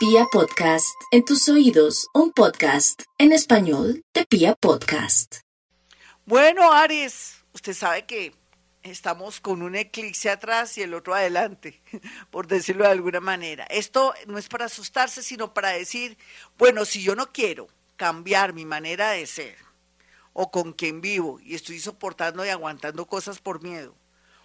[0.00, 5.40] Pia Podcast, en tus oídos, un podcast en español de Pia Podcast.
[6.24, 8.32] Bueno, Aries, usted sabe que
[8.82, 11.82] estamos con un eclipse atrás y el otro adelante,
[12.30, 13.64] por decirlo de alguna manera.
[13.64, 16.16] Esto no es para asustarse, sino para decir,
[16.56, 19.58] bueno, si yo no quiero cambiar mi manera de ser
[20.32, 23.94] o con quien vivo y estoy soportando y aguantando cosas por miedo,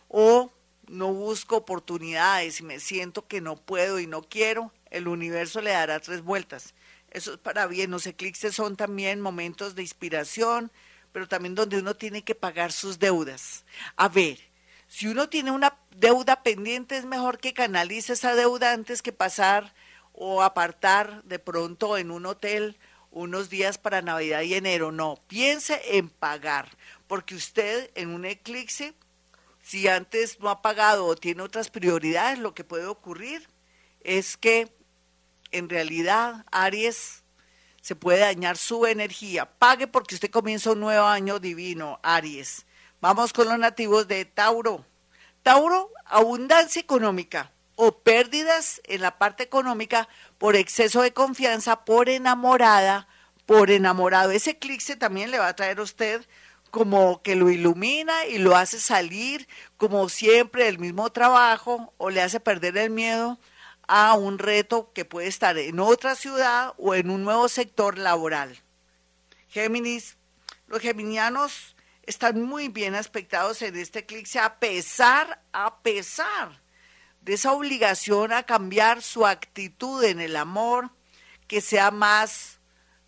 [0.10, 0.52] o
[0.90, 5.72] no busco oportunidades y me siento que no puedo y no quiero, el universo le
[5.72, 6.74] dará tres vueltas.
[7.12, 7.92] Eso es para bien.
[7.92, 10.72] Los eclipses son también momentos de inspiración,
[11.12, 13.66] pero también donde uno tiene que pagar sus deudas.
[13.98, 14.40] A ver,
[14.88, 19.74] si uno tiene una deuda pendiente, es mejor que canalice esa deuda antes que pasar
[20.14, 22.78] o apartar de pronto en un hotel
[23.12, 24.92] unos días para Navidad y enero.
[24.92, 26.70] No, piense en pagar,
[27.08, 28.94] porque usted en un eclipse,
[29.62, 33.48] si antes no ha pagado o tiene otras prioridades, lo que puede ocurrir
[34.02, 34.72] es que
[35.52, 37.24] en realidad Aries
[37.82, 39.46] se puede dañar su energía.
[39.46, 42.66] Pague porque usted comienza un nuevo año divino, Aries.
[43.00, 44.86] Vamos con los nativos de Tauro.
[45.44, 53.08] Tauro, abundancia económica o pérdidas en la parte económica por exceso de confianza, por enamorada,
[53.46, 54.32] por enamorado.
[54.32, 56.26] Ese eclipse también le va a traer a usted
[56.72, 59.48] como que lo ilumina y lo hace salir,
[59.78, 63.40] como siempre, el mismo trabajo o le hace perder el miedo
[63.88, 68.58] a un reto que puede estar en otra ciudad o en un nuevo sector laboral.
[69.50, 70.18] Géminis,
[70.68, 76.62] los geminianos están muy bien aspectados en este eclipse a pesar, a pesar
[77.22, 80.92] de esa obligación a cambiar su actitud en el amor,
[81.48, 82.60] que sea más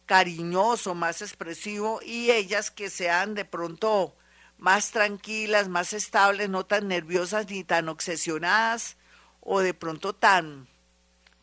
[0.06, 4.16] cariñoso, más expresivo y ellas que sean de pronto
[4.58, 8.97] más tranquilas, más estables, no tan nerviosas ni tan obsesionadas
[9.50, 10.68] o de pronto tan,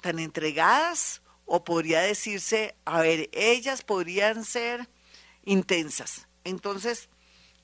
[0.02, 4.90] tan entregadas, o podría decirse, a ver, ellas podrían ser
[5.46, 6.28] intensas.
[6.44, 7.08] Entonces,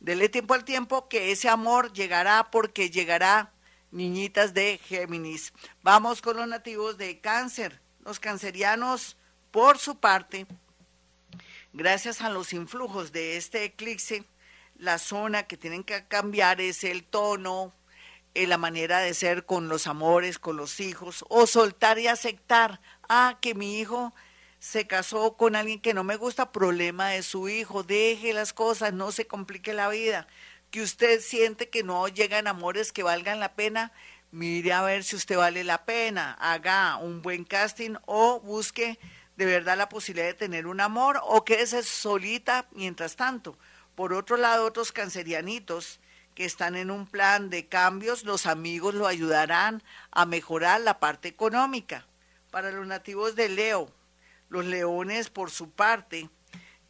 [0.00, 3.52] dele tiempo al tiempo que ese amor llegará porque llegará
[3.90, 5.52] niñitas de Géminis.
[5.82, 7.78] Vamos con los nativos de cáncer.
[8.02, 9.18] Los cancerianos,
[9.50, 10.46] por su parte,
[11.74, 14.24] gracias a los influjos de este eclipse,
[14.76, 17.74] la zona que tienen que cambiar es el tono,
[18.34, 22.80] en la manera de ser con los amores, con los hijos, o soltar y aceptar,
[23.08, 24.14] ah, que mi hijo
[24.58, 28.92] se casó con alguien que no me gusta, problema de su hijo, deje las cosas,
[28.92, 30.28] no se complique la vida,
[30.70, 33.92] que usted siente que no llegan amores que valgan la pena,
[34.30, 38.98] mire a ver si usted vale la pena, haga un buen casting o busque
[39.36, 43.58] de verdad la posibilidad de tener un amor o quédese solita mientras tanto.
[43.94, 45.98] Por otro lado, otros cancerianitos,
[46.40, 51.28] que están en un plan de cambios, los amigos lo ayudarán a mejorar la parte
[51.28, 52.06] económica.
[52.50, 53.92] Para los nativos de Leo,
[54.48, 56.30] los leones por su parte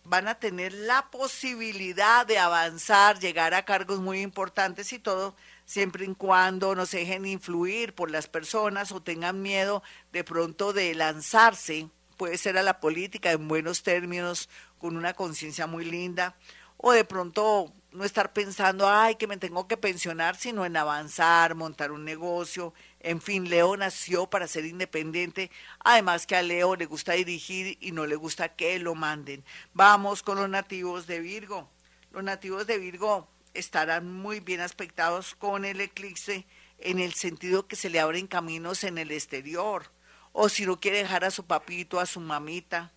[0.04, 5.34] van a tener la posibilidad de avanzar, llegar a cargos muy importantes y todo,
[5.64, 9.82] siempre y cuando no se dejen influir por las personas o tengan miedo
[10.12, 15.66] de pronto de lanzarse, puede ser a la política en buenos términos, con una conciencia
[15.66, 16.36] muy linda,
[16.76, 21.54] o de pronto no estar pensando, ay, que me tengo que pensionar, sino en avanzar,
[21.54, 22.72] montar un negocio.
[23.00, 27.92] En fin, Leo nació para ser independiente, además que a Leo le gusta dirigir y
[27.92, 29.44] no le gusta que lo manden.
[29.74, 31.68] Vamos con los nativos de Virgo.
[32.12, 36.46] Los nativos de Virgo estarán muy bien aspectados con el eclipse
[36.78, 39.90] en el sentido que se le abren caminos en el exterior.
[40.32, 42.92] O si no quiere dejar a su papito, a su mamita,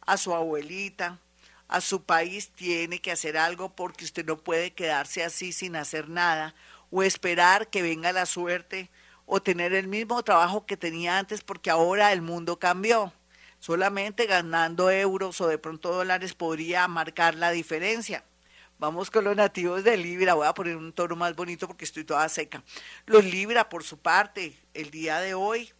[0.00, 1.18] a su abuelita,
[1.68, 6.08] a su país tiene que hacer algo porque usted no puede quedarse así sin hacer
[6.08, 6.54] nada
[6.90, 8.90] o esperar que venga la suerte
[9.26, 13.12] o tener el mismo trabajo que tenía antes porque ahora el mundo cambió.
[13.60, 18.24] Solamente ganando euros o de pronto dólares podría marcar la diferencia.
[18.78, 20.34] Vamos con los nativos de Libra.
[20.34, 22.62] Voy a poner un tono más bonito porque estoy toda seca.
[23.04, 25.72] Los Libra, por su parte, el día de hoy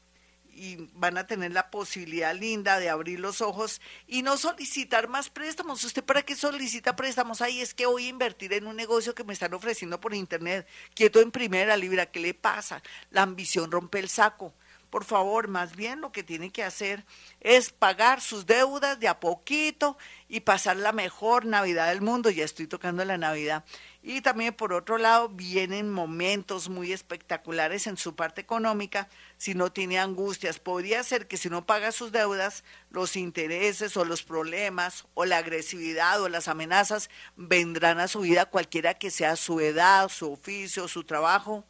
[0.59, 5.31] y van a tener la posibilidad linda de abrir los ojos y no solicitar más
[5.31, 5.85] préstamos.
[5.85, 7.41] ¿Usted para qué solicita préstamos?
[7.41, 10.67] Ahí es que voy a invertir en un negocio que me están ofreciendo por internet.
[10.95, 12.83] Quieto en primera libra, ¿qué le pasa?
[13.11, 14.53] La ambición rompe el saco.
[14.91, 17.05] Por favor, más bien lo que tiene que hacer
[17.41, 19.99] es pagar sus deudas de a poquito
[20.29, 22.31] y pasar la mejor Navidad del mundo.
[22.31, 23.65] Ya estoy tocando la Navidad.
[24.03, 29.71] Y también por otro lado vienen momentos muy espectaculares en su parte económica si no
[29.71, 30.59] tiene angustias.
[30.59, 35.37] Podría ser que si no paga sus deudas, los intereses o los problemas o la
[35.37, 40.89] agresividad o las amenazas vendrán a su vida cualquiera que sea su edad, su oficio,
[40.89, 41.65] su trabajo,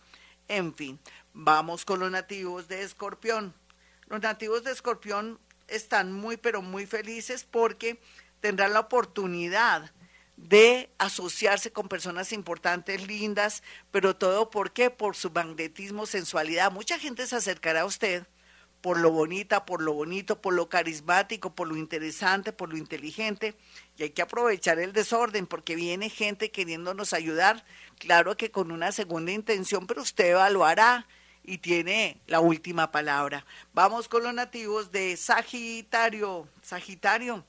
[0.46, 1.00] en fin.
[1.32, 3.54] Vamos con los nativos de Escorpión.
[4.08, 5.38] Los nativos de Escorpión
[5.68, 8.00] están muy, pero muy felices porque
[8.40, 9.92] tendrán la oportunidad
[10.36, 14.88] de asociarse con personas importantes, lindas, pero todo por qué?
[14.90, 16.70] Por su magnetismo, sensualidad.
[16.70, 18.26] Mucha gente se acercará a usted
[18.80, 23.56] por lo bonita, por lo bonito, por lo carismático, por lo interesante, por lo inteligente.
[23.96, 27.64] Y hay que aprovechar el desorden porque viene gente queriéndonos ayudar,
[27.98, 31.06] claro que con una segunda intención, pero usted evaluará
[31.48, 33.46] y tiene la última palabra.
[33.72, 36.46] Vamos con los nativos de Sagitario.
[36.62, 37.42] Sagitario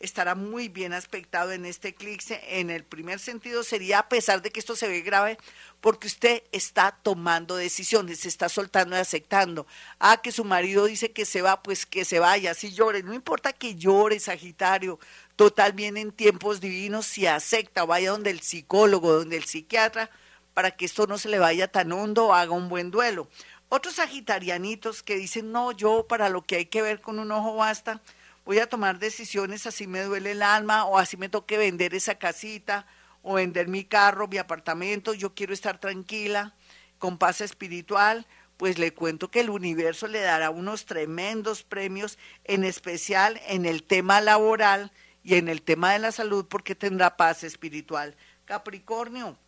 [0.00, 2.40] estará muy bien aspectado en este eclipse.
[2.48, 5.38] En el primer sentido sería, a pesar de que esto se ve grave,
[5.80, 9.68] porque usted está tomando decisiones, se está soltando y aceptando.
[10.00, 13.04] Ah, que su marido dice que se va, pues que se vaya, si llore.
[13.04, 14.98] No importa que llore, Sagitario.
[15.36, 20.10] Total, bien en tiempos divinos, si acepta, vaya donde el psicólogo, donde el psiquiatra,
[20.54, 23.28] para que esto no se le vaya tan hondo, haga un buen duelo.
[23.68, 27.56] Otros sagitarianitos que dicen, no, yo para lo que hay que ver con un ojo
[27.56, 28.00] basta,
[28.44, 32.14] voy a tomar decisiones, así me duele el alma o así me toque vender esa
[32.14, 32.86] casita
[33.22, 36.54] o vender mi carro, mi apartamento, yo quiero estar tranquila,
[36.98, 42.64] con paz espiritual, pues le cuento que el universo le dará unos tremendos premios, en
[42.64, 44.92] especial en el tema laboral
[45.24, 48.14] y en el tema de la salud, porque tendrá paz espiritual.
[48.44, 49.38] Capricornio,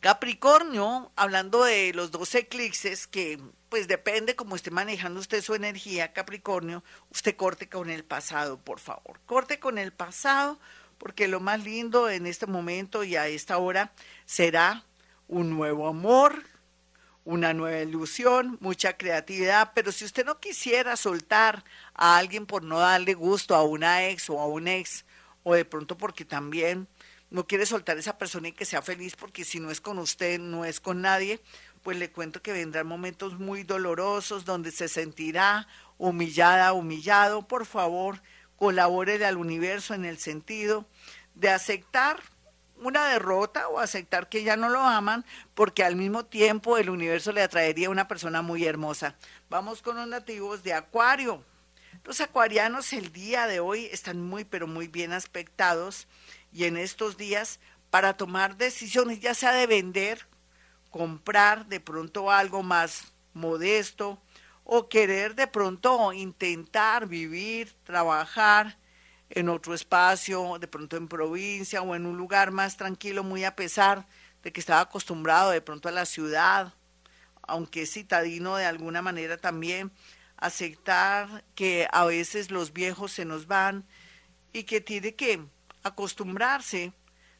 [0.00, 3.38] Capricornio, hablando de los dos eclipses, que
[3.68, 8.80] pues depende cómo esté manejando usted su energía, Capricornio, usted corte con el pasado, por
[8.80, 9.20] favor.
[9.26, 10.58] Corte con el pasado,
[10.96, 13.92] porque lo más lindo en este momento y a esta hora
[14.24, 14.84] será
[15.28, 16.44] un nuevo amor,
[17.26, 21.62] una nueva ilusión, mucha creatividad, pero si usted no quisiera soltar
[21.92, 25.04] a alguien por no darle gusto a una ex o a un ex,
[25.42, 26.88] o de pronto porque también
[27.30, 29.98] no quiere soltar a esa persona y que sea feliz porque si no es con
[29.98, 31.40] usted, no es con nadie,
[31.82, 37.46] pues le cuento que vendrán momentos muy dolorosos donde se sentirá humillada, humillado.
[37.46, 38.20] Por favor,
[38.56, 40.86] colabore al universo en el sentido
[41.34, 42.20] de aceptar
[42.76, 45.24] una derrota o aceptar que ya no lo aman,
[45.54, 49.14] porque al mismo tiempo el universo le atraería una persona muy hermosa.
[49.48, 51.44] Vamos con los nativos de Acuario.
[52.04, 56.08] Los acuarianos el día de hoy están muy, pero muy bien aspectados
[56.52, 57.60] y en estos días
[57.90, 60.26] para tomar decisiones, ya sea de vender,
[60.90, 64.20] comprar de pronto algo más modesto
[64.64, 68.78] o querer de pronto intentar vivir, trabajar
[69.30, 73.56] en otro espacio, de pronto en provincia o en un lugar más tranquilo, muy a
[73.56, 74.06] pesar
[74.42, 76.74] de que estaba acostumbrado de pronto a la ciudad,
[77.42, 79.92] aunque es citadino de alguna manera también,
[80.36, 83.84] aceptar que a veces los viejos se nos van
[84.52, 85.40] y que tiene que
[85.82, 86.92] acostumbrarse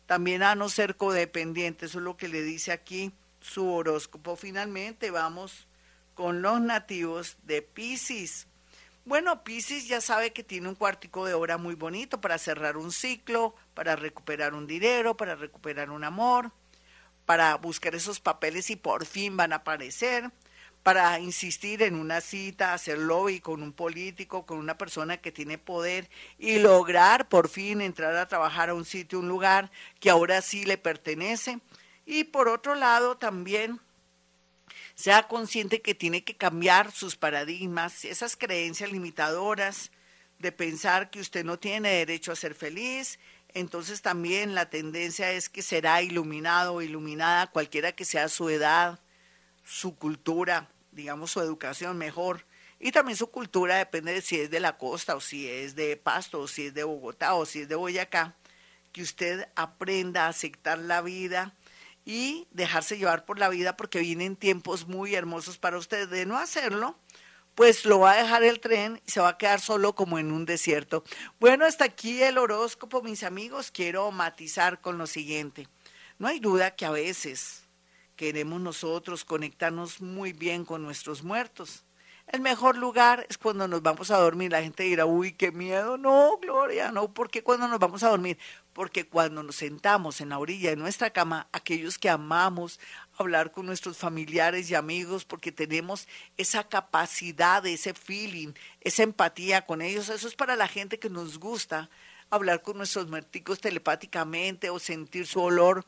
[0.06, 1.86] también a no ser codependiente.
[1.86, 4.36] Eso es lo que le dice aquí su horóscopo.
[4.36, 5.66] Finalmente vamos
[6.14, 8.46] con los nativos de Pisces.
[9.04, 12.92] Bueno, Pisces ya sabe que tiene un cuartico de hora muy bonito para cerrar un
[12.92, 16.52] ciclo, para recuperar un dinero, para recuperar un amor,
[17.24, 20.30] para buscar esos papeles y por fin van a aparecer
[20.82, 25.58] para insistir en una cita, hacer lobby con un político, con una persona que tiene
[25.58, 30.40] poder y lograr por fin entrar a trabajar a un sitio, un lugar que ahora
[30.40, 31.60] sí le pertenece.
[32.06, 33.80] Y por otro lado también
[34.94, 39.90] sea consciente que tiene que cambiar sus paradigmas, esas creencias limitadoras
[40.38, 43.18] de pensar que usted no tiene derecho a ser feliz.
[43.52, 49.00] Entonces también la tendencia es que será iluminado o iluminada cualquiera que sea su edad,
[49.70, 52.44] su cultura, digamos su educación mejor.
[52.80, 55.96] Y también su cultura depende de si es de la costa o si es de
[55.96, 58.34] Pasto o si es de Bogotá o si es de Boyacá.
[58.92, 61.54] Que usted aprenda a aceptar la vida
[62.04, 66.08] y dejarse llevar por la vida porque vienen tiempos muy hermosos para usted.
[66.08, 66.98] De no hacerlo,
[67.54, 70.32] pues lo va a dejar el tren y se va a quedar solo como en
[70.32, 71.04] un desierto.
[71.38, 73.70] Bueno, hasta aquí el horóscopo, mis amigos.
[73.70, 75.68] Quiero matizar con lo siguiente.
[76.18, 77.69] No hay duda que a veces
[78.20, 81.84] queremos nosotros conectarnos muy bien con nuestros muertos.
[82.26, 84.52] El mejor lugar es cuando nos vamos a dormir.
[84.52, 85.96] La gente dirá, uy, qué miedo.
[85.96, 88.36] No, Gloria, no, ¿por qué cuando nos vamos a dormir?
[88.74, 92.78] Porque cuando nos sentamos en la orilla de nuestra cama, aquellos que amamos
[93.16, 99.80] hablar con nuestros familiares y amigos, porque tenemos esa capacidad, ese feeling, esa empatía con
[99.80, 101.88] ellos, eso es para la gente que nos gusta
[102.28, 105.86] hablar con nuestros muerticos telepáticamente o sentir su olor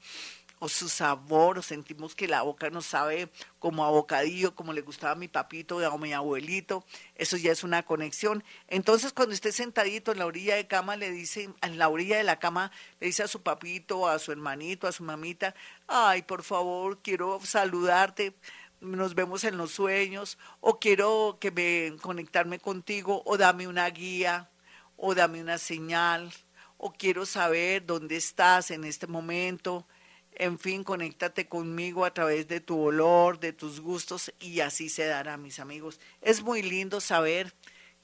[0.62, 3.28] o su sabor, o sentimos que la boca nos sabe
[3.58, 6.84] como a bocadillo, como le gustaba a mi papito o a mi abuelito,
[7.16, 8.44] eso ya es una conexión.
[8.68, 12.22] Entonces, cuando esté sentadito en la orilla de cama, le dice, en la orilla de
[12.22, 15.52] la cama, le dice a su papito, a su hermanito, a su mamita,
[15.88, 18.32] ay, por favor, quiero saludarte,
[18.80, 24.48] nos vemos en los sueños, o quiero que me conectarme contigo, o dame una guía,
[24.96, 26.32] o dame una señal,
[26.78, 29.88] o quiero saber dónde estás en este momento.
[30.34, 35.04] En fin, conéctate conmigo a través de tu olor, de tus gustos, y así se
[35.04, 36.00] dará, mis amigos.
[36.20, 37.54] Es muy lindo saber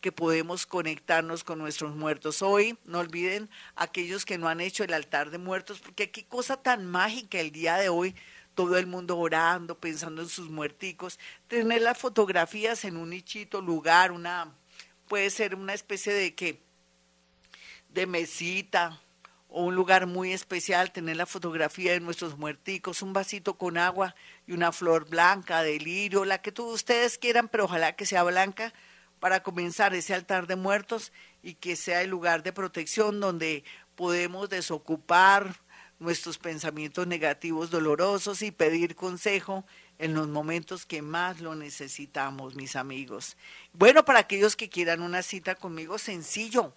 [0.01, 2.43] que podemos conectarnos con nuestros muertos.
[2.43, 6.63] Hoy, no olviden aquellos que no han hecho el altar de muertos, porque qué cosa
[6.63, 8.15] tan mágica el día de hoy
[8.55, 14.11] todo el mundo orando, pensando en sus muerticos, tener las fotografías en un nichito, lugar,
[14.11, 14.53] una,
[15.07, 16.61] puede ser una especie de que,
[17.91, 19.01] de mesita
[19.49, 24.15] un lugar muy especial, tener la fotografía de nuestros muerticos, un vasito con agua
[24.47, 28.23] y una flor blanca de lirio, la que todos ustedes quieran, pero ojalá que sea
[28.25, 28.73] blanca
[29.21, 31.13] para comenzar ese altar de muertos
[31.43, 33.65] y que sea el lugar de protección donde
[33.97, 35.57] podemos desocupar
[35.99, 39.65] nuestros pensamientos negativos dolorosos y pedir consejo
[39.99, 43.37] en los momentos que más lo necesitamos, mis amigos.
[43.73, 46.73] Bueno, para aquellos que quieran una cita conmigo, sencillo.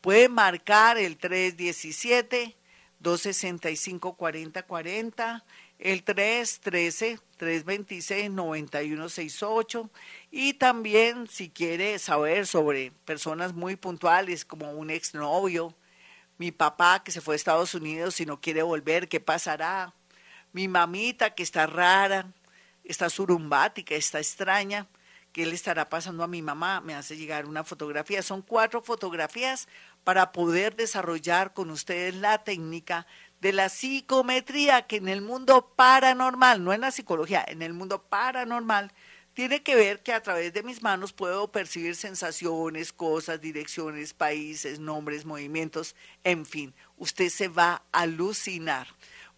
[0.00, 2.56] Pueden marcar el 317
[3.00, 5.44] 265 4040,
[5.78, 9.90] el 313 326 9168
[10.30, 15.74] y también si quiere saber sobre personas muy puntuales como un exnovio,
[16.38, 19.94] mi papá que se fue a Estados Unidos y no quiere volver, ¿qué pasará?
[20.52, 22.32] Mi mamita que está rara,
[22.84, 24.86] está surumbática, está extraña,
[25.32, 26.80] ¿qué le estará pasando a mi mamá?
[26.80, 28.22] Me hace llegar una fotografía.
[28.22, 29.68] Son cuatro fotografías
[30.04, 33.06] para poder desarrollar con ustedes la técnica
[33.40, 38.02] de la psicometría que en el mundo paranormal, no en la psicología, en el mundo
[38.02, 38.92] paranormal,
[39.34, 44.80] tiene que ver que a través de mis manos puedo percibir sensaciones, cosas, direcciones, países,
[44.80, 45.94] nombres, movimientos,
[46.24, 48.88] en fin, usted se va a alucinar.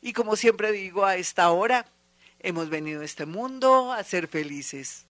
[0.00, 1.86] Y como siempre digo a esta hora,
[2.46, 5.04] Hemos venido a este mundo a ser felices.